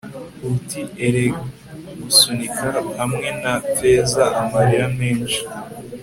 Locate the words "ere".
1.07-1.23